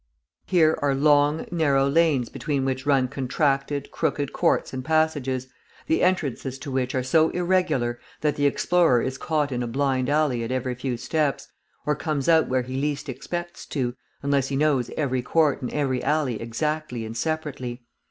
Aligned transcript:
Here 0.47 0.79
are 0.81 0.95
long, 0.95 1.45
narrow 1.51 1.87
lanes 1.87 2.27
between 2.29 2.65
which 2.65 2.87
run 2.87 3.07
contracted, 3.07 3.91
crooked 3.91 4.33
courts 4.33 4.73
and 4.73 4.83
passages, 4.83 5.45
the 5.85 6.01
entrances 6.01 6.57
to 6.57 6.71
which 6.71 6.95
are 6.95 7.03
so 7.03 7.29
irregular 7.29 7.99
that 8.21 8.35
the 8.35 8.47
explorer 8.47 9.03
is 9.03 9.19
caught 9.19 9.51
in 9.51 9.61
a 9.61 9.67
blind 9.67 10.09
alley 10.09 10.43
at 10.43 10.51
every 10.51 10.73
few 10.73 10.97
steps, 10.97 11.49
or 11.85 11.95
comes 11.95 12.27
out 12.27 12.47
where 12.47 12.63
he 12.63 12.81
least 12.81 13.09
expects 13.09 13.63
to, 13.67 13.95
unless 14.23 14.47
he 14.47 14.55
knows 14.55 14.89
every 14.97 15.21
court 15.21 15.61
and 15.61 15.71
every 15.71 16.01
alley 16.03 16.41
exactly 16.41 17.05
and 17.05 17.15
separately. 17.15 17.83